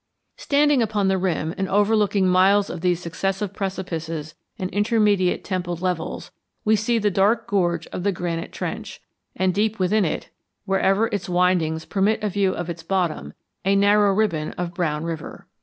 Standing 0.37 0.81
upon 0.81 1.09
the 1.09 1.17
rim 1.19 1.53
and 1.59 1.69
overlooking 1.69 2.27
miles 2.27 2.71
of 2.71 2.81
these 2.81 2.99
successive 2.99 3.53
precipices 3.53 4.33
and 4.57 4.67
intermediate 4.71 5.43
templed 5.43 5.79
levels, 5.79 6.31
we 6.65 6.75
see 6.75 6.97
the 6.97 7.11
dark 7.11 7.45
gorge 7.45 7.85
of 7.93 8.01
the 8.01 8.11
granite 8.11 8.51
trench, 8.51 8.99
and, 9.35 9.53
deep 9.53 9.77
within 9.77 10.03
it, 10.03 10.29
wherever 10.65 11.05
its 11.09 11.29
windings 11.29 11.85
permit 11.85 12.23
a 12.23 12.29
view 12.29 12.51
of 12.51 12.67
its 12.67 12.81
bottom, 12.81 13.33
a 13.63 13.75
narrow 13.75 14.11
ribbon 14.11 14.53
of 14.53 14.73
brown 14.73 15.03
river. 15.03 15.45